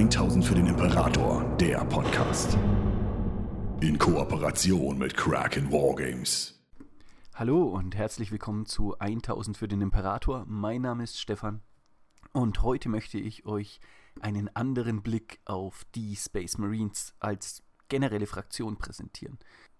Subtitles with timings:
[0.00, 2.56] 1000 für den Imperator, der Podcast.
[3.82, 6.58] In Kooperation mit Kraken Wargames.
[7.34, 10.46] Hallo und herzlich willkommen zu 1000 für den Imperator.
[10.48, 11.60] Mein Name ist Stefan
[12.32, 13.78] und heute möchte ich euch
[14.22, 19.38] einen anderen Blick auf die Space Marines als generelle Fraktion präsentieren.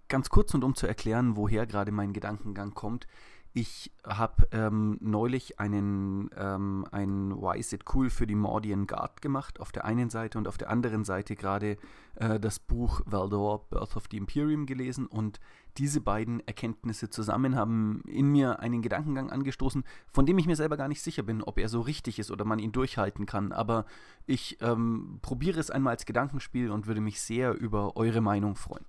[0.08, 3.06] Ganz kurz und um zu erklären, woher gerade mein Gedankengang kommt.
[3.52, 9.20] Ich habe ähm, neulich einen, ähm, ein Why is it cool für die Mordian Guard
[9.22, 11.76] gemacht, auf der einen Seite und auf der anderen Seite gerade
[12.14, 15.40] äh, das Buch Valdor, Birth of the Imperium gelesen und
[15.78, 19.82] diese beiden Erkenntnisse zusammen haben in mir einen Gedankengang angestoßen,
[20.12, 22.44] von dem ich mir selber gar nicht sicher bin, ob er so richtig ist oder
[22.44, 23.84] man ihn durchhalten kann, aber
[24.26, 28.84] ich ähm, probiere es einmal als Gedankenspiel und würde mich sehr über eure Meinung freuen.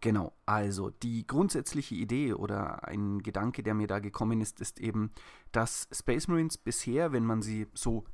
[0.00, 5.10] Genau, also die grundsätzliche Idee oder ein Gedanke, der mir da gekommen ist, ist eben,
[5.52, 8.04] dass Space Marines bisher, wenn man sie so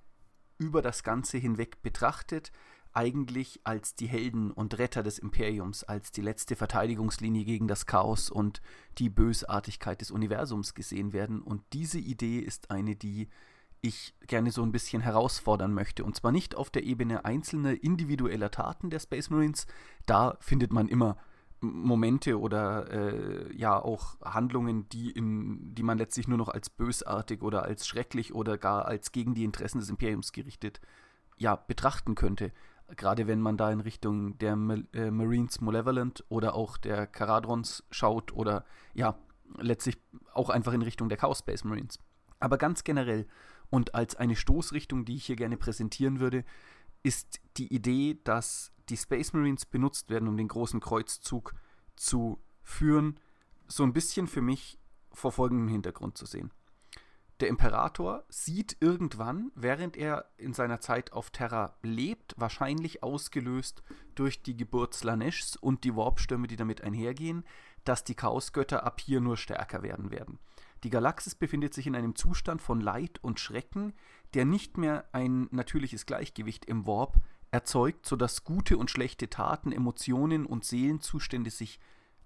[0.59, 2.52] über das Ganze hinweg betrachtet,
[2.92, 8.30] eigentlich als die Helden und Retter des Imperiums, als die letzte Verteidigungslinie gegen das Chaos
[8.30, 8.60] und
[8.98, 11.40] die Bösartigkeit des Universums gesehen werden.
[11.40, 13.29] Und diese Idee ist eine, die
[13.80, 16.04] ich gerne so ein bisschen herausfordern möchte.
[16.04, 19.66] Und zwar nicht auf der Ebene einzelner individueller Taten der Space Marines.
[20.07, 21.16] Da findet man immer
[21.63, 27.43] Momente oder äh, ja auch Handlungen, die, in, die man letztlich nur noch als bösartig
[27.43, 30.80] oder als schrecklich oder gar als gegen die Interessen des Imperiums gerichtet
[31.38, 32.52] ja, betrachten könnte.
[32.96, 34.52] Gerade wenn man da in Richtung der
[34.93, 39.16] äh, Marines Malevolent oder auch der Caradrons schaut oder ja,
[39.59, 39.99] letztlich
[40.35, 41.99] auch einfach in Richtung der Chaos Space Marines.
[42.38, 43.26] Aber ganz generell
[43.71, 46.45] und als eine Stoßrichtung, die ich hier gerne präsentieren würde,
[47.02, 51.54] ist die Idee, dass die Space Marines benutzt werden, um den großen Kreuzzug
[51.96, 53.18] zu führen,
[53.66, 54.79] so ein bisschen für mich
[55.12, 56.52] vor folgendem Hintergrund zu sehen.
[57.40, 63.82] Der Imperator sieht irgendwann, während er in seiner Zeit auf Terra lebt, wahrscheinlich ausgelöst
[64.15, 67.44] durch die Geburt Slanesh und die Warpstürme, die damit einhergehen,
[67.84, 70.38] dass die Chaosgötter ab hier nur stärker werden werden.
[70.84, 73.94] Die Galaxis befindet sich in einem Zustand von Leid und Schrecken,
[74.34, 77.20] der nicht mehr ein natürliches Gleichgewicht im Warp
[77.52, 81.78] erzeugt, sodass gute und schlechte Taten, Emotionen und Seelenzustände sich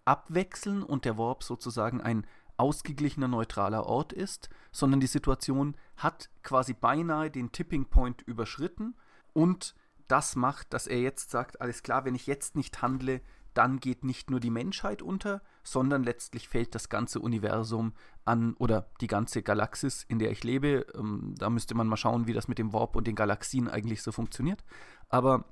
[0.04, 2.26] abwechseln und der Warp sozusagen ein
[2.56, 8.94] ausgeglichener, neutraler Ort ist, sondern die Situation hat quasi beinahe den Tipping Point überschritten
[9.34, 9.74] und
[10.08, 13.20] das macht, dass er jetzt sagt, alles klar, wenn ich jetzt nicht handle,
[13.56, 17.94] dann geht nicht nur die Menschheit unter, sondern letztlich fällt das ganze Universum
[18.24, 20.86] an oder die ganze Galaxis, in der ich lebe.
[20.94, 24.02] Ähm, da müsste man mal schauen, wie das mit dem Warp und den Galaxien eigentlich
[24.02, 24.64] so funktioniert.
[25.08, 25.46] Aber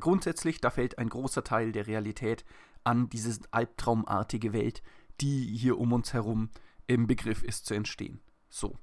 [0.00, 2.44] grundsätzlich, da fällt ein großer Teil der Realität
[2.84, 4.82] an diese albtraumartige Welt,
[5.20, 6.50] die hier um uns herum
[6.86, 8.20] im Begriff ist zu entstehen.
[8.48, 8.76] So,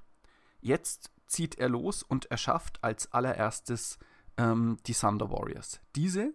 [0.60, 3.98] jetzt zieht er los und erschafft als allererstes
[4.36, 5.80] ähm, die Thunder Warriors.
[5.96, 6.34] Diese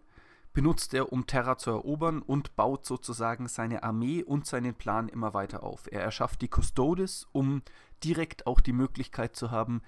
[0.53, 5.33] benutzt er, um Terra zu erobern und baut sozusagen seine Armee und seinen Plan immer
[5.33, 5.91] weiter auf.
[5.91, 7.61] Er erschafft die Custodes, um
[8.03, 9.81] direkt auch die Möglichkeit zu haben,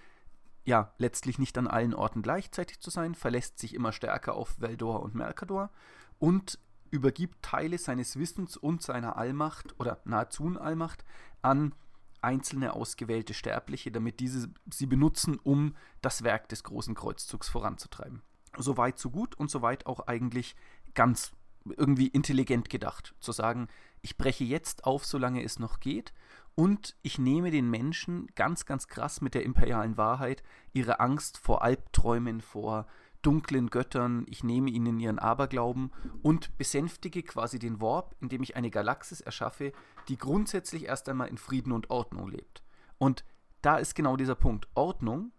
[0.64, 5.02] ja, letztlich nicht an allen Orten gleichzeitig zu sein, verlässt sich immer stärker auf Veldor
[5.02, 5.72] und Mercador
[6.20, 6.60] und
[6.92, 11.04] übergibt Teile seines Wissens und seiner Allmacht oder nahezu Allmacht
[11.42, 11.74] an
[12.22, 18.22] einzelne ausgewählte Sterbliche, damit diese sie benutzen, um das Werk des großen Kreuzzugs voranzutreiben
[18.58, 20.56] so weit, so gut und so weit auch eigentlich
[20.94, 21.32] ganz
[21.66, 23.16] irgendwie intelligent gedacht.
[23.20, 23.68] Zu sagen,
[24.02, 26.14] ich breche jetzt auf, solange es noch geht.
[26.56, 31.62] Und ich nehme den Menschen ganz, ganz krass mit der imperialen Wahrheit ihre Angst vor
[31.64, 32.88] Albträumen, vor
[33.22, 35.92] dunklen Göttern, ich nehme ihnen ihren Aberglauben
[36.24, 39.74] und besänftige quasi den Warp, indem ich eine Galaxis erschaffe,
[40.08, 42.64] die grundsätzlich erst einmal in Frieden und Ordnung lebt.
[42.98, 43.24] Und
[43.62, 44.68] da ist genau dieser Punkt.
[44.74, 45.32] Ordnung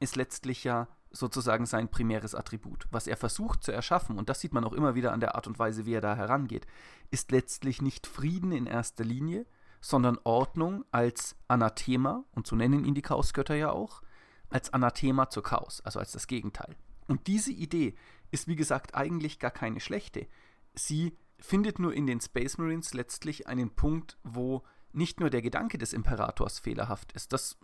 [0.00, 2.86] ist letztlich ja sozusagen sein primäres Attribut.
[2.90, 5.46] Was er versucht zu erschaffen, und das sieht man auch immer wieder an der Art
[5.46, 6.66] und Weise, wie er da herangeht,
[7.10, 9.46] ist letztlich nicht Frieden in erster Linie,
[9.80, 14.02] sondern Ordnung als Anathema, und so nennen ihn die Chaosgötter ja auch,
[14.50, 16.76] als Anathema zur Chaos, also als das Gegenteil.
[17.06, 17.94] Und diese Idee
[18.30, 20.26] ist, wie gesagt, eigentlich gar keine schlechte.
[20.74, 25.78] Sie findet nur in den Space Marines letztlich einen Punkt, wo nicht nur der Gedanke
[25.78, 27.58] des Imperators fehlerhaft ist, das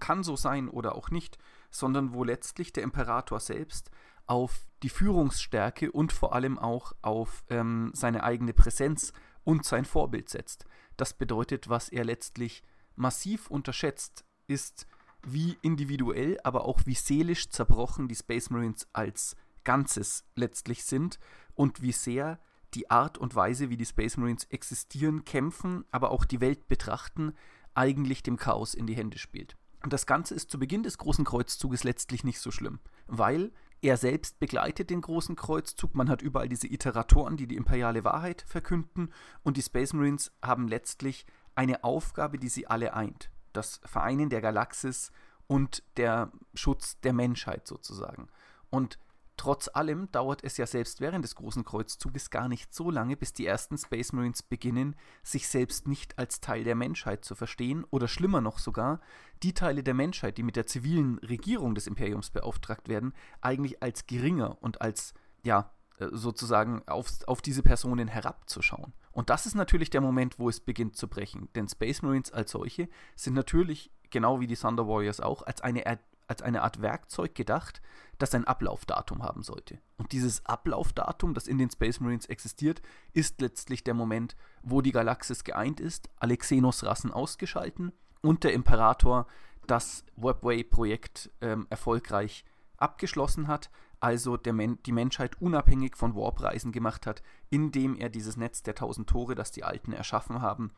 [0.00, 1.38] kann so sein oder auch nicht,
[1.70, 3.90] sondern wo letztlich der Imperator selbst
[4.26, 9.12] auf die Führungsstärke und vor allem auch auf ähm, seine eigene Präsenz
[9.44, 10.66] und sein Vorbild setzt.
[10.96, 12.62] Das bedeutet, was er letztlich
[12.94, 14.86] massiv unterschätzt, ist,
[15.22, 21.18] wie individuell, aber auch wie seelisch zerbrochen die Space Marines als Ganzes letztlich sind
[21.54, 22.38] und wie sehr
[22.74, 27.34] die Art und Weise, wie die Space Marines existieren, kämpfen, aber auch die Welt betrachten,
[27.74, 29.56] eigentlich dem Chaos in die Hände spielt.
[29.82, 33.96] Und das Ganze ist zu Beginn des Großen Kreuzzuges letztlich nicht so schlimm, weil Er
[33.96, 35.94] selbst begleitet den großen Kreuzzug.
[35.94, 39.12] Man hat überall diese Iteratoren, die die imperiale Wahrheit verkünden.
[39.44, 43.30] Und die Space Marines haben letztlich eine Aufgabe, die sie alle eint.
[43.52, 45.12] Das Vereinen der Galaxis
[45.46, 48.28] und der Schutz der Menschheit sozusagen.
[48.70, 48.98] Und
[49.38, 53.32] Trotz allem dauert es ja selbst während des großen Kreuzzuges gar nicht so lange, bis
[53.32, 58.08] die ersten Space Marines beginnen, sich selbst nicht als Teil der Menschheit zu verstehen oder
[58.08, 59.00] schlimmer noch sogar,
[59.44, 64.08] die Teile der Menschheit, die mit der zivilen Regierung des Imperiums beauftragt werden, eigentlich als
[64.08, 65.14] geringer und als,
[65.44, 68.92] ja, äh, sozusagen auf, auf diese Personen herabzuschauen.
[69.12, 71.48] Und das ist natürlich der Moment, wo es beginnt zu brechen.
[71.54, 75.86] Denn Space Marines als solche sind natürlich, genau wie die Thunder Warriors auch, als eine
[76.28, 77.80] als eine Art Werkzeug gedacht,
[78.18, 79.80] das ein Ablaufdatum haben sollte.
[79.96, 82.82] Und dieses Ablaufdatum, das in den Space Marines existiert,
[83.12, 89.26] ist letztlich der Moment, wo die Galaxis geeint ist, alle Xenos-Rassen ausgeschalten und der Imperator
[89.66, 92.44] das Webway-Projekt ähm, erfolgreich
[92.76, 93.70] abgeschlossen hat,
[94.00, 99.08] also Men die Menschheit unabhängig von Warp-Reisen gemacht hat, indem er dieses Netz der tausend
[99.08, 100.72] Tore, das die Alten erschaffen haben,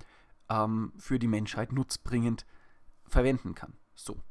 [0.49, 2.47] ähm, für die Menschheit nutzbringend
[3.07, 3.75] verwenden kann.
[3.95, 4.23] So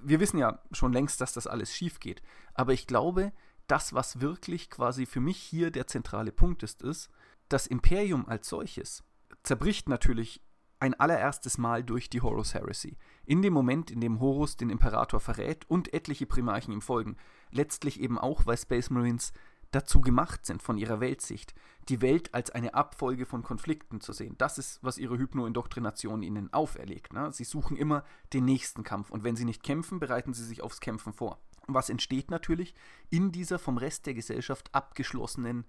[0.00, 2.22] wir wissen ja schon längst, dass das alles schief geht.
[2.54, 3.32] Aber ich glaube,
[3.66, 7.10] das, was wirklich quasi für mich hier der zentrale Punkt ist, ist,
[7.48, 9.04] das Imperium als solches
[9.42, 10.40] zerbricht natürlich
[10.78, 12.96] ein allererstes Mal durch die Horus Heresy.
[13.24, 17.16] In dem Moment, in dem Horus den Imperator verrät und etliche Primarchen ihm folgen.
[17.50, 19.32] Letztlich eben auch, weil Space Marines
[19.72, 21.54] dazu gemacht sind von ihrer Weltsicht,
[21.88, 24.36] die Welt als eine Abfolge von Konflikten zu sehen.
[24.38, 27.12] Das ist, was ihre Hypno-Indoktrination ihnen auferlegt.
[27.12, 27.32] Ne?
[27.32, 30.80] Sie suchen immer den nächsten Kampf und wenn sie nicht kämpfen, bereiten sie sich aufs
[30.80, 31.40] Kämpfen vor.
[31.66, 32.74] Was entsteht natürlich
[33.10, 35.64] in dieser vom Rest der Gesellschaft abgeschlossenen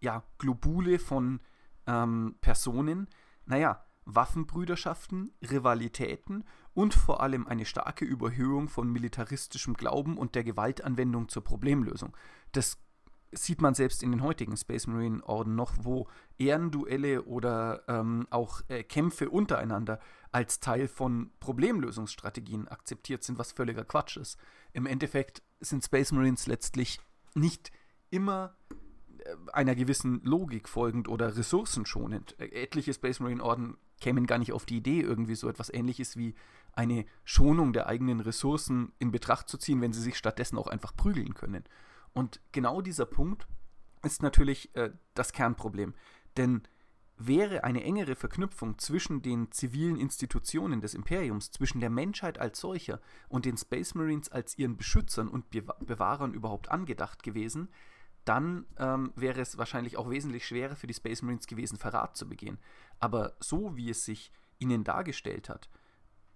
[0.00, 1.40] ja, Globule von
[1.86, 3.08] ähm, Personen?
[3.46, 11.28] Naja, Waffenbrüderschaften, Rivalitäten und vor allem eine starke Überhöhung von militaristischem Glauben und der Gewaltanwendung
[11.28, 12.16] zur Problemlösung.
[12.52, 12.78] Das
[13.32, 16.08] sieht man selbst in den heutigen Space Marine Orden noch, wo
[16.38, 20.00] Ehrenduelle oder ähm, auch äh, Kämpfe untereinander
[20.32, 24.38] als Teil von Problemlösungsstrategien akzeptiert sind, was völliger Quatsch ist.
[24.72, 27.00] Im Endeffekt sind Space Marines letztlich
[27.34, 27.70] nicht
[28.10, 28.56] immer
[29.18, 32.38] äh, einer gewissen Logik folgend oder ressourcenschonend.
[32.40, 36.34] Etliche Space Marine Orden kämen gar nicht auf die Idee, irgendwie so etwas ähnliches wie
[36.72, 40.94] eine Schonung der eigenen Ressourcen in Betracht zu ziehen, wenn sie sich stattdessen auch einfach
[40.94, 41.64] prügeln können.
[42.18, 43.46] Und genau dieser Punkt
[44.02, 45.94] ist natürlich äh, das Kernproblem.
[46.36, 46.62] Denn
[47.16, 53.00] wäre eine engere Verknüpfung zwischen den zivilen Institutionen des Imperiums, zwischen der Menschheit als solcher
[53.28, 57.68] und den Space Marines als ihren Beschützern und Bewahrern überhaupt angedacht gewesen,
[58.24, 62.28] dann ähm, wäre es wahrscheinlich auch wesentlich schwerer für die Space Marines gewesen, Verrat zu
[62.28, 62.58] begehen.
[62.98, 65.68] Aber so wie es sich ihnen dargestellt hat,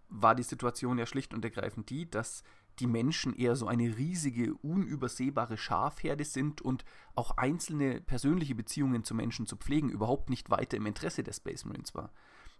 [0.09, 2.45] war die Situation ja schlicht und ergreifend die, dass
[2.79, 6.85] die Menschen eher so eine riesige, unübersehbare Schafherde sind und
[7.15, 11.65] auch einzelne persönliche Beziehungen zu Menschen zu pflegen überhaupt nicht weiter im Interesse der Space
[11.65, 12.11] Marines war.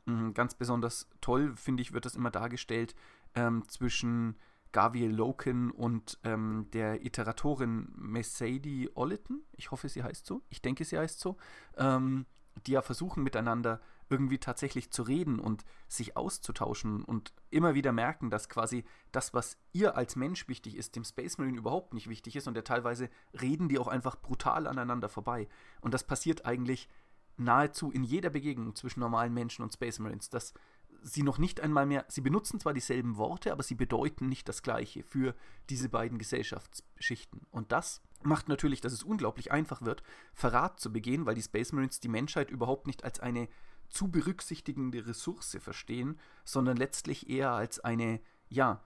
[0.07, 2.95] Mhm, ganz besonders toll, finde ich, wird das immer dargestellt
[3.35, 4.37] ähm, zwischen
[4.73, 9.43] Gaviel Loken und ähm, der Iteratorin Mercedes Olleton.
[9.53, 10.43] Ich hoffe, sie heißt so.
[10.49, 11.37] Ich denke, sie heißt so.
[11.77, 12.27] Ähm,
[12.67, 13.81] die ja versuchen miteinander
[14.11, 19.59] irgendwie tatsächlich zu reden und sich auszutauschen und immer wieder merken, dass quasi das, was
[19.73, 23.11] ihr als Mensch wichtig ist, dem Space Marine überhaupt nicht wichtig ist und der teilweise
[23.41, 25.49] reden die auch einfach brutal aneinander vorbei.
[25.81, 26.89] Und das passiert eigentlich
[27.37, 30.55] nahezu in jeder Begegnung zwischen normalen Menschen und Space Marines, dass
[31.03, 34.63] sie noch nicht einmal mehr, sie benutzen zwar dieselben Worte, aber sie bedeuten nicht das
[34.63, 35.35] Gleiche für
[35.69, 37.47] diese beiden Gesellschaftsschichten.
[37.51, 41.73] Und das macht natürlich, dass es unglaublich einfach wird, Verrat zu begehen, weil die Space
[41.73, 43.49] Marines die Menschheit überhaupt nicht als eine
[43.93, 48.83] zu berücksichtigende Ressource verstehen, sondern letztlich eher als eine, ja,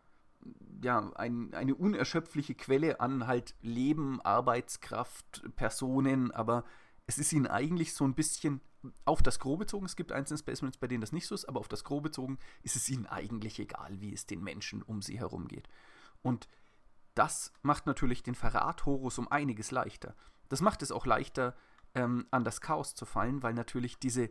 [0.82, 6.64] ja, ein, eine unerschöpfliche Quelle an halt Leben, Arbeitskraft, Personen, aber
[7.06, 8.60] es ist ihnen eigentlich so ein bisschen
[9.04, 11.46] auf das Grobe bezogen, es gibt einzelne Space Marines, bei denen das nicht so ist,
[11.46, 15.02] aber auf das Grobe bezogen ist es ihnen eigentlich egal, wie es den Menschen um
[15.02, 15.68] sie herum geht.
[16.22, 16.48] Und
[17.14, 20.14] das macht natürlich den Verrat Horus um einiges leichter.
[20.48, 21.56] Das macht es auch leichter,
[21.94, 24.30] ähm, an das Chaos zu fallen, weil natürlich diese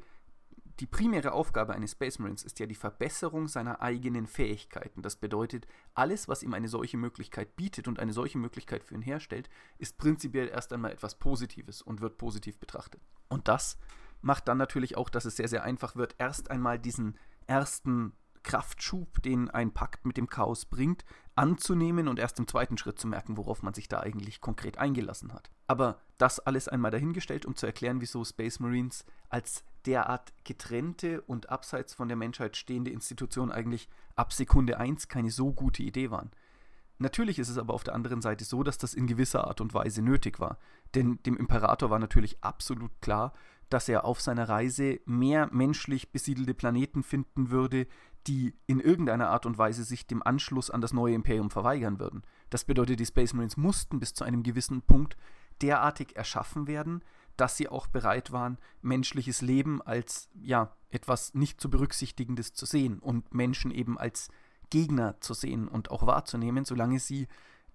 [0.79, 5.01] die primäre Aufgabe eines Space Marines ist ja die Verbesserung seiner eigenen Fähigkeiten.
[5.01, 9.01] Das bedeutet, alles, was ihm eine solche Möglichkeit bietet und eine solche Möglichkeit für ihn
[9.01, 13.01] herstellt, ist prinzipiell erst einmal etwas Positives und wird positiv betrachtet.
[13.29, 13.77] Und das
[14.21, 17.17] macht dann natürlich auch, dass es sehr, sehr einfach wird, erst einmal diesen
[17.47, 18.13] ersten
[18.43, 21.03] Kraftschub, den ein Pakt mit dem Chaos bringt,
[21.35, 25.33] anzunehmen und erst im zweiten Schritt zu merken, worauf man sich da eigentlich konkret eingelassen
[25.33, 25.51] hat.
[25.67, 31.49] Aber das alles einmal dahingestellt, um zu erklären, wieso Space Marines als derart getrennte und
[31.49, 36.31] abseits von der Menschheit stehende Institution eigentlich ab Sekunde 1 keine so gute Idee waren.
[36.97, 39.73] Natürlich ist es aber auf der anderen Seite so, dass das in gewisser Art und
[39.73, 40.57] Weise nötig war.
[40.95, 43.33] Denn dem Imperator war natürlich absolut klar,
[43.69, 47.87] dass er auf seiner Reise mehr menschlich besiedelte Planeten finden würde,
[48.27, 52.23] die in irgendeiner Art und Weise sich dem Anschluss an das neue Imperium verweigern würden.
[52.49, 55.15] Das bedeutet, die Space Marines mussten bis zu einem gewissen Punkt
[55.61, 57.03] derartig erschaffen werden,
[57.37, 62.99] dass sie auch bereit waren, menschliches Leben als ja etwas nicht zu berücksichtigendes zu sehen
[62.99, 64.29] und Menschen eben als
[64.69, 67.27] Gegner zu sehen und auch wahrzunehmen, solange sie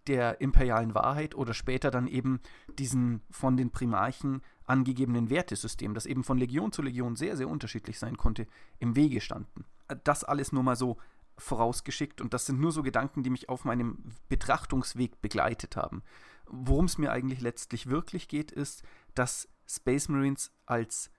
[0.06, 2.40] der imperialen Wahrheit oder später dann eben
[2.78, 7.98] diesen von den Primarchen angegebenen Wertesystem, das eben von Legion zu Legion sehr, sehr unterschiedlich
[7.98, 8.46] sein konnte,
[8.78, 9.64] im Wege standen.
[10.04, 10.98] Das alles nur mal so
[11.38, 16.02] vorausgeschickt und das sind nur so Gedanken, die mich auf meinem Betrachtungsweg begleitet haben.
[16.46, 18.82] Worum es mir eigentlich letztlich wirklich geht, ist,
[19.14, 21.10] dass Space Marines als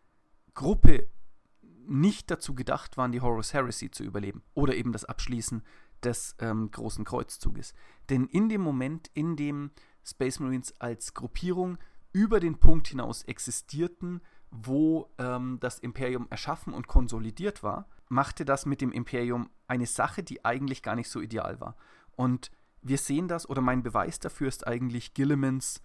[0.54, 1.10] Gruppe
[1.88, 5.64] nicht dazu gedacht waren, die Horus Heresy zu überleben oder eben das Abschließen
[6.04, 7.74] des ähm, großen Kreuzzuges.
[8.10, 9.72] Denn in dem Moment, in dem
[10.04, 11.78] Space Marines als Gruppierung
[12.12, 18.66] über den Punkt hinaus existierten, wo ähm, das Imperium erschaffen und konsolidiert war, machte das
[18.66, 21.78] mit dem Imperium eine Sache, die eigentlich gar nicht so ideal war.
[22.12, 22.52] Und
[22.82, 25.82] wir sehen das, oder mein Beweis dafür ist eigentlich Gillimans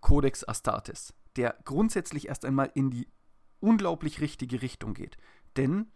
[0.00, 3.08] Codex Astartes, der grundsätzlich erst einmal in die
[3.60, 5.16] unglaublich richtige Richtung geht.
[5.56, 5.90] Denn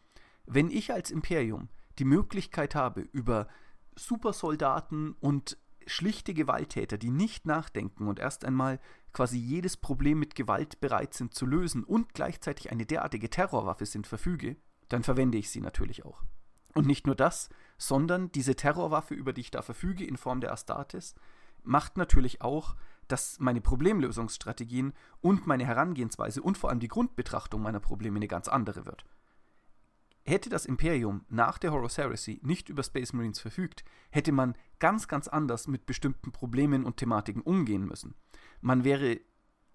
[0.47, 3.47] wenn ich als Imperium die Möglichkeit habe, über
[3.95, 8.81] Supersoldaten und schlichte Gewalttäter, die nicht nachdenken und erst einmal
[9.13, 14.07] quasi jedes Problem mit Gewalt bereit sind zu lösen und gleichzeitig eine derartige Terrorwaffe sind,
[14.07, 14.57] verfüge,
[14.89, 16.23] dann verwende ich sie natürlich auch.
[16.75, 20.53] Und nicht nur das, sondern diese Terrorwaffe, über die ich da verfüge in Form der
[20.53, 21.15] Astartes,
[21.63, 22.77] macht natürlich auch,
[23.09, 28.49] dass meine Problemlösungsstrategien und meine Herangehensweise und vor allem die Grundbetrachtung meiner Probleme eine ganz
[28.49, 29.05] andere wird.
[30.25, 35.09] Hätte das Imperium nach der Horus Heresy nicht über Space Marines verfügt, hätte man ganz,
[35.09, 38.15] ganz anders mit bestimmten Problemen und Thematiken umgehen müssen.
[38.61, 39.21] Man wäre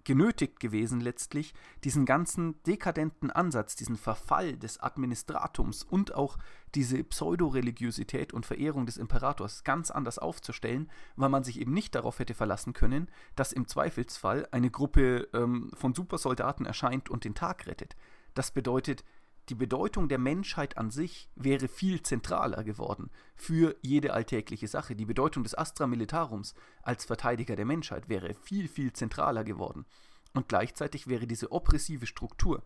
[0.04, 6.38] genötigt gewesen, letztlich diesen ganzen dekadenten Ansatz, diesen Verfall des Administratums und auch
[6.76, 12.20] diese Pseudoreligiosität und Verehrung des Imperators ganz anders aufzustellen, weil man sich eben nicht darauf
[12.20, 17.68] hätte verlassen können, dass im Zweifelsfall eine Gruppe ähm, von Supersoldaten erscheint und den Tag
[17.68, 17.96] rettet.
[18.34, 19.04] Das bedeutet,
[19.50, 24.96] die Bedeutung der Menschheit an sich wäre viel zentraler geworden für jede alltägliche Sache.
[24.96, 29.86] Die Bedeutung des Astra Militarums als Verteidiger der Menschheit wäre viel, viel zentraler geworden.
[30.34, 32.64] Und gleichzeitig wäre diese oppressive Struktur,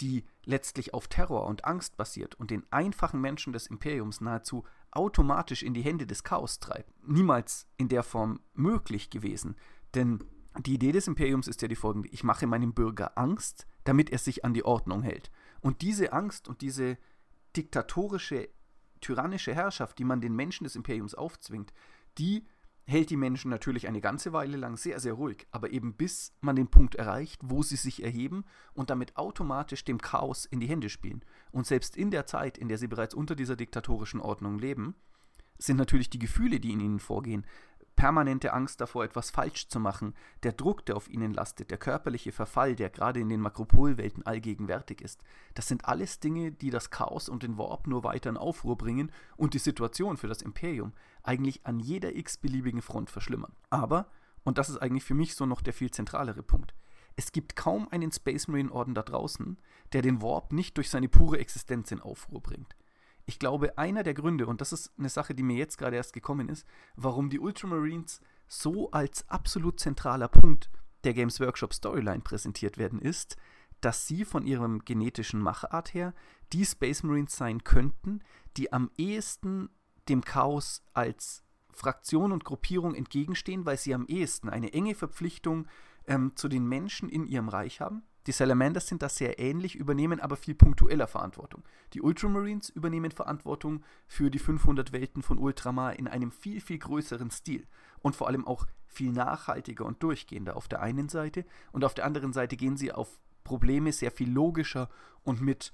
[0.00, 5.62] die letztlich auf Terror und Angst basiert und den einfachen Menschen des Imperiums nahezu automatisch
[5.62, 9.56] in die Hände des Chaos treibt, niemals in der Form möglich gewesen.
[9.94, 10.22] Denn
[10.58, 14.18] die Idee des Imperiums ist ja die folgende: Ich mache meinem Bürger Angst, damit er
[14.18, 15.30] sich an die Ordnung hält.
[15.66, 16.96] Und diese Angst und diese
[17.56, 18.50] diktatorische,
[19.00, 21.72] tyrannische Herrschaft, die man den Menschen des Imperiums aufzwingt,
[22.18, 22.46] die
[22.84, 26.54] hält die Menschen natürlich eine ganze Weile lang sehr, sehr ruhig, aber eben bis man
[26.54, 28.44] den Punkt erreicht, wo sie sich erheben
[28.74, 31.24] und damit automatisch dem Chaos in die Hände spielen.
[31.50, 34.94] Und selbst in der Zeit, in der sie bereits unter dieser diktatorischen Ordnung leben,
[35.58, 37.44] sind natürlich die Gefühle, die in ihnen vorgehen,
[37.96, 42.30] permanente Angst davor, etwas falsch zu machen, der Druck, der auf ihnen lastet, der körperliche
[42.30, 45.22] Verfall, der gerade in den Makropolwelten allgegenwärtig ist,
[45.54, 49.10] das sind alles Dinge, die das Chaos und den Warp nur weiter in Aufruhr bringen
[49.36, 53.52] und die Situation für das Imperium eigentlich an jeder x-beliebigen Front verschlimmern.
[53.70, 54.10] Aber,
[54.44, 56.74] und das ist eigentlich für mich so noch der viel zentralere Punkt,
[57.18, 59.56] es gibt kaum einen Space Marine Orden da draußen,
[59.94, 62.76] der den Warp nicht durch seine pure Existenz in Aufruhr bringt
[63.26, 66.12] ich glaube, einer der Gründe, und das ist eine Sache, die mir jetzt gerade erst
[66.12, 70.70] gekommen ist, warum die Ultramarines so als absolut zentraler Punkt
[71.02, 73.36] der Games Workshop Storyline präsentiert werden, ist,
[73.80, 76.14] dass sie von ihrem genetischen Machart her
[76.52, 78.20] die Space Marines sein könnten,
[78.56, 79.70] die am ehesten
[80.08, 85.66] dem Chaos als Fraktion und Gruppierung entgegenstehen, weil sie am ehesten eine enge Verpflichtung
[86.06, 90.20] ähm, zu den Menschen in ihrem Reich haben, die Salamanders sind da sehr ähnlich, übernehmen
[90.20, 91.62] aber viel punktueller Verantwortung.
[91.92, 97.30] Die Ultramarines übernehmen Verantwortung für die 500 Welten von Ultramar in einem viel, viel größeren
[97.30, 97.66] Stil
[98.00, 102.04] und vor allem auch viel nachhaltiger und durchgehender auf der einen Seite und auf der
[102.04, 104.88] anderen Seite gehen sie auf Probleme sehr viel logischer
[105.22, 105.72] und mit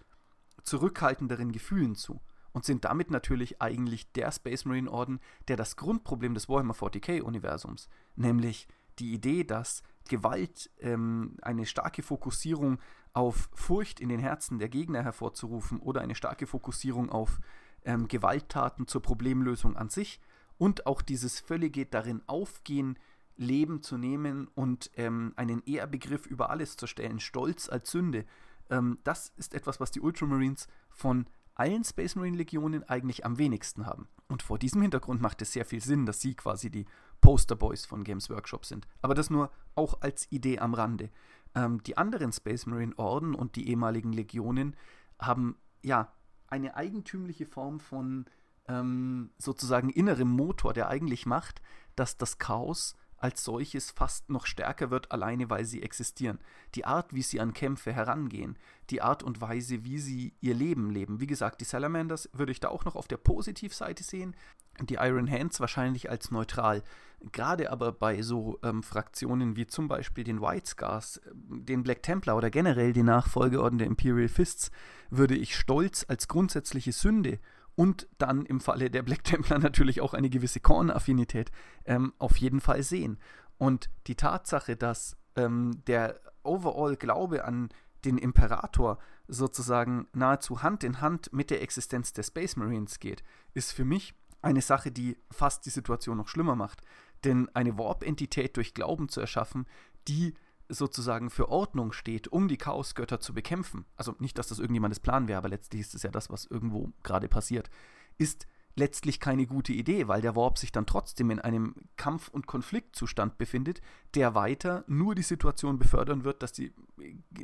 [0.62, 2.20] zurückhaltenderen Gefühlen zu
[2.52, 7.22] und sind damit natürlich eigentlich der Space Marine Orden, der das Grundproblem des Warhammer 40k
[7.22, 8.68] Universums, nämlich
[8.98, 12.78] die Idee, dass Gewalt, ähm, eine starke Fokussierung
[13.12, 17.40] auf Furcht in den Herzen der Gegner hervorzurufen oder eine starke Fokussierung auf
[17.84, 20.20] ähm, Gewalttaten zur Problemlösung an sich
[20.58, 22.98] und auch dieses völlige darin aufgehen,
[23.36, 28.24] Leben zu nehmen und ähm, einen Ehrbegriff über alles zu stellen, Stolz als Sünde.
[28.70, 33.86] Ähm, das ist etwas, was die Ultramarines von allen Space Marine Legionen eigentlich am wenigsten
[33.86, 34.08] haben.
[34.28, 36.86] Und vor diesem Hintergrund macht es sehr viel Sinn, dass sie quasi die
[37.22, 38.86] Posterboys von Games Workshop sind.
[39.00, 41.08] Aber das nur auch als Idee am Rande.
[41.54, 44.76] Ähm, die anderen Space Marine Orden und die ehemaligen Legionen
[45.18, 46.12] haben ja
[46.48, 48.26] eine eigentümliche Form von
[48.68, 51.62] ähm, sozusagen innerem Motor, der eigentlich macht,
[51.96, 56.38] dass das Chaos als solches fast noch stärker wird, alleine weil sie existieren.
[56.74, 58.58] Die Art, wie sie an Kämpfe herangehen,
[58.90, 61.20] die Art und Weise, wie sie ihr Leben leben.
[61.20, 64.34] Wie gesagt, die Salamanders würde ich da auch noch auf der Positivseite sehen,
[64.80, 66.82] die Iron Hands wahrscheinlich als neutral.
[67.30, 72.02] Gerade aber bei so ähm, Fraktionen wie zum Beispiel den White Scars, äh, den Black
[72.02, 74.72] Templar oder generell die Nachfolgeorden der Imperial Fists,
[75.10, 77.38] würde ich Stolz als grundsätzliche Sünde
[77.74, 81.50] und dann im Falle der Black Templar natürlich auch eine gewisse Korn-Affinität
[81.84, 83.18] ähm, auf jeden Fall sehen.
[83.58, 87.70] Und die Tatsache, dass ähm, der Overall-Glaube an
[88.04, 88.98] den Imperator
[89.28, 93.22] sozusagen nahezu Hand in Hand mit der Existenz der Space Marines geht,
[93.54, 96.80] ist für mich eine Sache, die fast die Situation noch schlimmer macht.
[97.24, 99.66] Denn eine Warp-Entität durch Glauben zu erschaffen,
[100.08, 100.34] die
[100.68, 105.28] sozusagen für Ordnung steht, um die Chaosgötter zu bekämpfen, also nicht, dass das irgendjemandes Plan
[105.28, 107.70] wäre, aber letztlich ist es ja das, was irgendwo gerade passiert,
[108.18, 112.46] ist letztlich keine gute Idee, weil der Warp sich dann trotzdem in einem Kampf- und
[112.46, 113.80] Konfliktzustand befindet,
[114.14, 116.72] der weiter nur die Situation befördern wird, dass, die,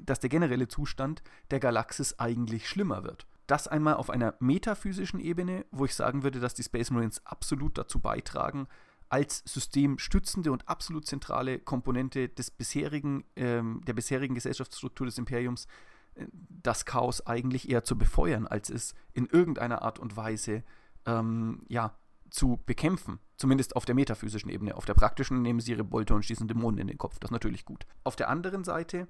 [0.03, 3.27] dass der generelle Zustand der Galaxis eigentlich schlimmer wird.
[3.47, 7.79] Das einmal auf einer metaphysischen Ebene, wo ich sagen würde, dass die Space Marines absolut
[7.79, 8.67] dazu beitragen,
[9.09, 15.67] als systemstützende und absolut zentrale Komponente des bisherigen, ähm, der bisherigen Gesellschaftsstruktur des Imperiums
[16.15, 20.63] äh, das Chaos eigentlich eher zu befeuern, als es in irgendeiner Art und Weise
[21.07, 21.97] ähm, ja,
[22.31, 23.19] zu bekämpfen.
[23.37, 24.77] Zumindest auf der metaphysischen Ebene.
[24.77, 27.19] Auf der praktischen nehmen sie ihre Bolter und schießen Dämonen in den Kopf.
[27.19, 27.87] Das ist natürlich gut.
[28.05, 29.09] Auf der anderen Seite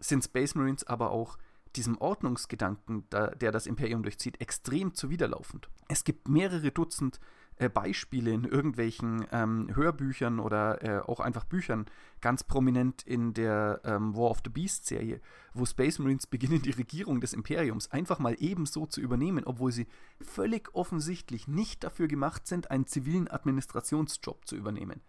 [0.00, 1.38] sind Space Marines aber auch
[1.76, 5.68] diesem Ordnungsgedanken, der das Imperium durchzieht, extrem zuwiderlaufend.
[5.88, 7.20] Es gibt mehrere Dutzend
[7.58, 11.86] äh, Beispiele in irgendwelchen ähm, Hörbüchern oder äh, auch einfach Büchern,
[12.20, 15.20] ganz prominent in der ähm, War of the Beast Serie,
[15.54, 19.86] wo Space Marines beginnen, die Regierung des Imperiums einfach mal ebenso zu übernehmen, obwohl sie
[20.20, 25.00] völlig offensichtlich nicht dafür gemacht sind, einen zivilen Administrationsjob zu übernehmen.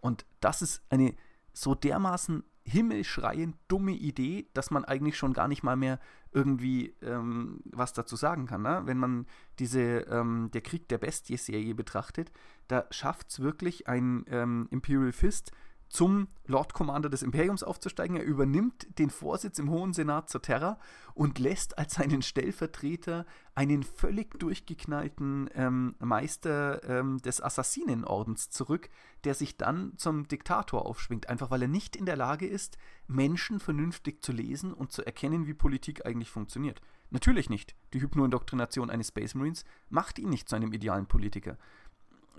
[0.00, 1.14] Und das ist eine
[1.52, 5.98] so dermaßen himmelschreiend dumme Idee, dass man eigentlich schon gar nicht mal mehr
[6.32, 8.62] irgendwie ähm, was dazu sagen kann.
[8.62, 8.82] Ne?
[8.84, 9.26] Wenn man
[9.58, 12.30] diese ähm, Der Krieg der Bestie-Serie betrachtet,
[12.68, 15.52] da schafft es wirklich ein ähm, Imperial Fist
[15.88, 18.16] zum Lord Commander des Imperiums aufzusteigen.
[18.16, 20.78] Er übernimmt den Vorsitz im Hohen Senat zur Terra
[21.14, 28.88] und lässt als seinen Stellvertreter einen völlig durchgeknallten ähm, Meister ähm, des Assassinenordens zurück,
[29.24, 33.60] der sich dann zum Diktator aufschwingt, einfach weil er nicht in der Lage ist, Menschen
[33.60, 36.80] vernünftig zu lesen und zu erkennen, wie Politik eigentlich funktioniert.
[37.10, 37.74] Natürlich nicht.
[37.94, 41.56] Die Hypnoindoktrination eines Space Marines macht ihn nicht zu einem idealen Politiker.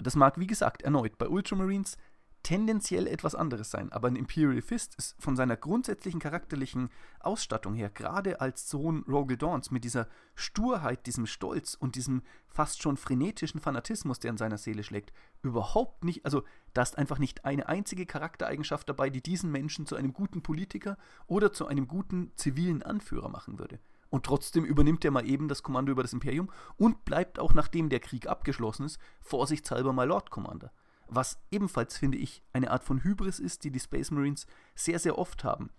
[0.01, 1.97] Das mag, wie gesagt, erneut bei Ultramarines
[2.43, 7.89] tendenziell etwas anderes sein, aber ein Imperial Fist ist von seiner grundsätzlichen charakterlichen Ausstattung her,
[7.89, 13.59] gerade als Sohn Rogel Dawns, mit dieser Sturheit, diesem Stolz und diesem fast schon frenetischen
[13.59, 18.05] Fanatismus, der in seiner Seele schlägt, überhaupt nicht, also da ist einfach nicht eine einzige
[18.05, 20.97] Charaktereigenschaft dabei, die diesen Menschen zu einem guten Politiker
[21.27, 23.79] oder zu einem guten zivilen Anführer machen würde.
[24.09, 27.89] Und trotzdem übernimmt er mal eben das Kommando über das Imperium und bleibt auch nachdem
[27.89, 30.71] der Krieg abgeschlossen ist, vorsichtshalber mal Lord Commander.
[31.09, 34.45] Was ebenfalls, finde ich, eine Art von Hybris ist, die die Space Marines
[34.75, 35.71] sehr, sehr oft haben.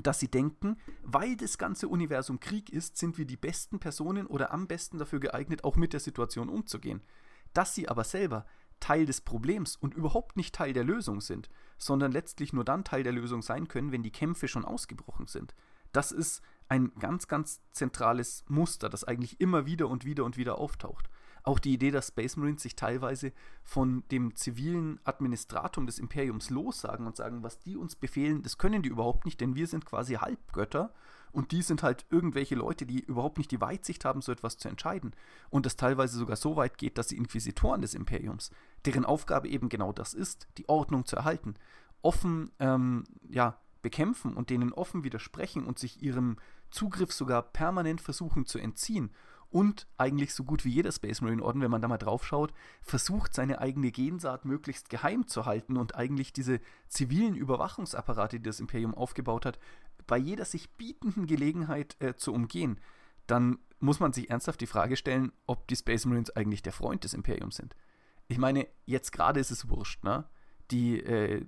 [0.00, 4.52] Dass sie denken, weil das ganze Universum Krieg ist, sind wir die besten Personen oder
[4.52, 7.02] am besten dafür geeignet, auch mit der Situation umzugehen.
[7.52, 8.46] Dass sie aber selber
[8.80, 13.02] Teil des Problems und überhaupt nicht Teil der Lösung sind, sondern letztlich nur dann Teil
[13.02, 15.54] der Lösung sein können, wenn die Kämpfe schon ausgebrochen sind.
[15.92, 20.58] Das ist ein ganz, ganz zentrales Muster, das eigentlich immer wieder und wieder und wieder
[20.58, 21.10] auftaucht.
[21.44, 23.32] Auch die Idee, dass Space Marines sich teilweise
[23.64, 28.82] von dem zivilen Administratum des Imperiums lossagen und sagen, was die uns befehlen, das können
[28.82, 30.94] die überhaupt nicht, denn wir sind quasi Halbgötter
[31.32, 34.68] und die sind halt irgendwelche Leute, die überhaupt nicht die Weitsicht haben, so etwas zu
[34.68, 35.14] entscheiden.
[35.50, 38.50] Und das teilweise sogar so weit geht, dass die Inquisitoren des Imperiums,
[38.84, 41.54] deren Aufgabe eben genau das ist, die Ordnung zu erhalten,
[42.02, 46.36] offen ähm, ja, bekämpfen und denen offen widersprechen und sich ihrem
[46.70, 49.10] Zugriff sogar permanent versuchen zu entziehen
[49.52, 52.52] und eigentlich so gut wie jeder Space Marine Orden, wenn man da mal drauf schaut,
[52.80, 58.60] versucht seine eigene Gensaat möglichst geheim zu halten und eigentlich diese zivilen Überwachungsapparate, die das
[58.60, 59.58] Imperium aufgebaut hat,
[60.06, 62.80] bei jeder sich bietenden Gelegenheit äh, zu umgehen,
[63.26, 67.04] dann muss man sich ernsthaft die Frage stellen, ob die Space Marines eigentlich der Freund
[67.04, 67.76] des Imperiums sind.
[68.28, 70.24] Ich meine, jetzt gerade ist es wurscht, ne?
[70.70, 71.44] Die äh,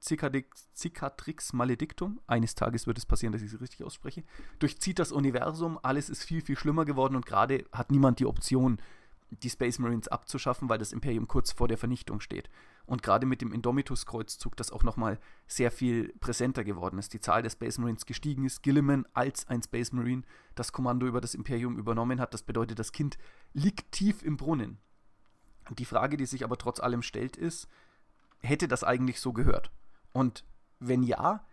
[0.00, 4.24] Cicatrix Maledictum, eines Tages wird es passieren, dass ich sie richtig ausspreche,
[4.58, 8.78] durchzieht das Universum, alles ist viel, viel schlimmer geworden und gerade hat niemand die Option,
[9.30, 12.50] die Space Marines abzuschaffen, weil das Imperium kurz vor der Vernichtung steht.
[12.86, 17.14] Und gerade mit dem Indomitus-Kreuzzug, das auch nochmal sehr viel präsenter geworden ist.
[17.14, 18.62] Die Zahl der Space Marines gestiegen ist.
[18.62, 20.22] Gilliman als ein Space Marine
[20.54, 22.34] das Kommando über das Imperium übernommen hat.
[22.34, 23.16] Das bedeutet, das Kind
[23.54, 24.78] liegt tief im Brunnen.
[25.78, 27.68] Die Frage, die sich aber trotz allem stellt, ist,
[28.44, 29.70] hätte das eigentlich so gehört?
[30.12, 30.44] Und
[30.78, 31.46] wenn ja,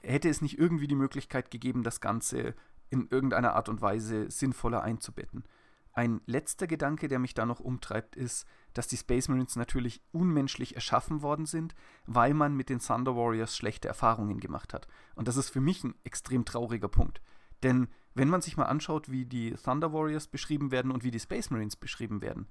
[0.00, 2.54] hätte es nicht irgendwie die Möglichkeit gegeben, das Ganze
[2.90, 5.44] in irgendeiner Art und Weise sinnvoller einzubetten?
[5.92, 10.74] Ein letzter Gedanke, der mich da noch umtreibt, ist, dass die Space Marines natürlich unmenschlich
[10.74, 14.88] erschaffen worden sind, weil man mit den Thunder Warriors schlechte Erfahrungen gemacht hat.
[15.14, 17.22] Und das ist für mich ein extrem trauriger Punkt.
[17.62, 21.20] Denn wenn man sich mal anschaut, wie die Thunder Warriors beschrieben werden und wie die
[21.20, 22.48] Space Marines beschrieben werden,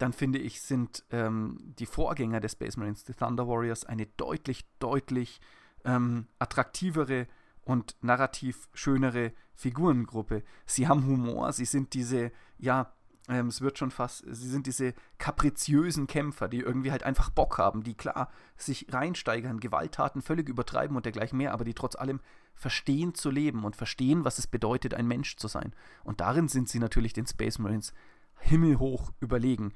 [0.00, 4.64] dann finde ich, sind ähm, die Vorgänger der Space Marines, die Thunder Warriors, eine deutlich,
[4.78, 5.40] deutlich
[5.84, 7.26] ähm, attraktivere
[7.62, 10.42] und narrativ schönere Figurengruppe.
[10.64, 12.94] Sie haben Humor, sie sind diese, ja,
[13.28, 17.58] ähm, es wird schon fast, sie sind diese kapriziösen Kämpfer, die irgendwie halt einfach Bock
[17.58, 22.20] haben, die klar sich reinsteigern, Gewalttaten völlig übertreiben und dergleichen mehr, aber die trotz allem
[22.54, 25.74] verstehen zu leben und verstehen, was es bedeutet, ein Mensch zu sein.
[26.04, 27.92] Und darin sind sie natürlich den Space Marines
[28.40, 29.72] himmelhoch überlegen.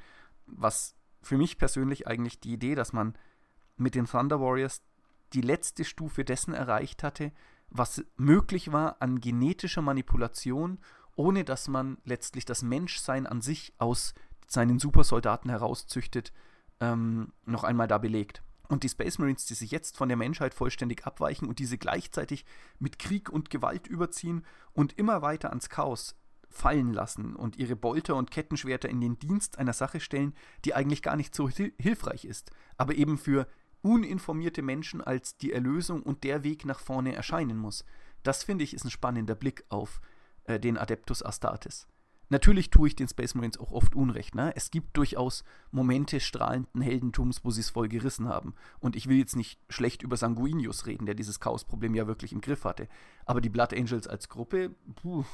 [0.47, 3.17] Was für mich persönlich eigentlich die Idee, dass man
[3.77, 4.83] mit den Thunder Warriors
[5.33, 7.33] die letzte Stufe dessen erreicht hatte,
[7.71, 10.79] was möglich war an genetischer Manipulation,
[11.17, 14.15] ohne dass man letztlich das Menschsein an sich aus
[14.47, 16.33] seinen Supersoldaten herauszüchtet,
[16.81, 18.43] ähm, noch einmal da belegt.
[18.69, 22.45] Und die Space Marines, die sich jetzt von der Menschheit vollständig abweichen und diese gleichzeitig
[22.79, 26.17] mit Krieg und Gewalt überziehen und immer weiter ans Chaos
[26.51, 31.03] fallen lassen und ihre Bolter und Kettenschwerter in den Dienst einer Sache stellen, die eigentlich
[31.03, 33.47] gar nicht so hilfreich ist, aber eben für
[33.83, 37.85] uninformierte Menschen als die Erlösung und der Weg nach vorne erscheinen muss.
[38.23, 40.01] Das finde ich ist ein spannender Blick auf
[40.45, 41.87] äh, den Adeptus Astartes.
[42.31, 44.35] Natürlich tue ich den Space Marines auch oft Unrecht.
[44.35, 44.53] Ne?
[44.57, 48.55] Es gibt durchaus Momente strahlenden Heldentums, wo sie es voll gerissen haben.
[48.81, 52.41] Und ich will jetzt nicht schlecht über Sanguinius reden, der dieses Chaosproblem ja wirklich im
[52.41, 52.89] Griff hatte.
[53.27, 55.25] Aber die Blood Angels als Gruppe, puh,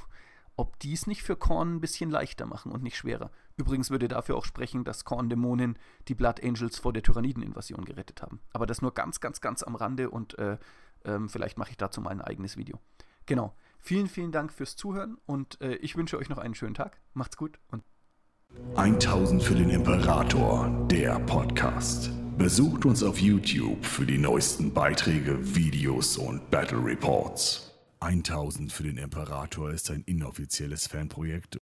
[0.60, 3.30] ob die es nicht für Korn ein bisschen leichter machen und nicht schwerer.
[3.56, 8.40] Übrigens würde dafür auch sprechen, dass Korn-Dämonen die Blood Angels vor der Tyranniden-Invasion gerettet haben.
[8.52, 10.58] Aber das nur ganz, ganz, ganz am Rande und äh,
[11.06, 12.78] ähm, vielleicht mache ich dazu mal ein eigenes Video.
[13.24, 13.56] Genau.
[13.78, 17.00] Vielen, vielen Dank fürs Zuhören und äh, ich wünsche euch noch einen schönen Tag.
[17.14, 17.82] Macht's gut und
[18.76, 22.10] 1000 für den Imperator, der Podcast.
[22.36, 27.69] Besucht uns auf YouTube für die neuesten Beiträge, Videos und Battle Reports.
[28.02, 31.58] 1000 für den Imperator ist ein inoffizielles Fanprojekt